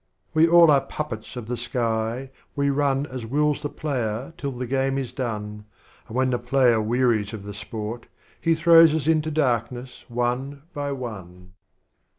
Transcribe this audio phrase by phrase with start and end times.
[0.01, 0.27] II.
[0.33, 4.65] We all are Puppets of the Sk}'', we run As wills the Player till the
[4.65, 5.65] Game is done,
[6.07, 8.07] And when the Player wearies of the Sport,
[8.41, 11.51] He throws us into Darkness One by One.